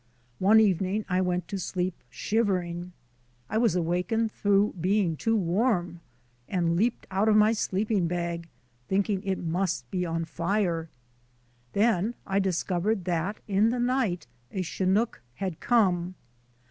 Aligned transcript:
One 0.39 0.59
evening 0.59 1.05
I 1.07 1.21
went 1.21 1.47
to 1.49 1.59
sleep 1.59 1.93
shivering. 2.09 2.91
I 3.51 3.59
was 3.59 3.75
awakened 3.75 4.31
through 4.31 4.73
being 4.81 5.09
WINTER 5.09 5.29
MOUNTAINEERING 5.29 5.43
51 5.43 5.45
too 5.45 5.51
warm, 5.51 6.01
and 6.49 6.75
leaped 6.75 7.05
out 7.11 7.29
of 7.29 7.35
my 7.35 7.53
sleeping 7.53 8.07
bag 8.07 8.49
think 8.87 9.11
ing 9.11 9.21
it 9.21 9.37
must 9.37 9.91
be 9.91 10.03
on 10.03 10.25
fire. 10.25 10.89
Then 11.73 12.15
I 12.25 12.39
discovered 12.39 13.05
that 13.05 13.37
in 13.47 13.69
the 13.69 13.79
night 13.79 14.25
a 14.51 14.63
chinook 14.63 15.21
had 15.35 15.59
come. 15.59 16.15